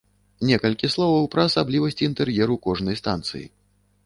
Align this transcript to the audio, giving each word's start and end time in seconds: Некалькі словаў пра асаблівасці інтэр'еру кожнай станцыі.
Некалькі 0.51 0.87
словаў 0.95 1.29
пра 1.35 1.45
асаблівасці 1.49 2.09
інтэр'еру 2.09 2.59
кожнай 2.65 2.99
станцыі. 3.03 3.47